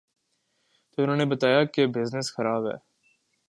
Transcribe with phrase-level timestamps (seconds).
[0.93, 2.77] تو انہوں نے بتایا کہ بزنس خراب ہے۔